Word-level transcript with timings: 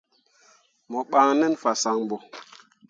Mo 0.89 0.99
ɓan 1.11 1.29
nen 1.39 1.53
fahsǝŋ 1.61 1.97
ɗo. 2.09 2.17